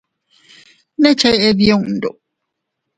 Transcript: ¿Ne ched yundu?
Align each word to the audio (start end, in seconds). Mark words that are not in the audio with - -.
¿Ne 1.01 1.09
ched 1.19 1.57
yundu? 1.67 2.09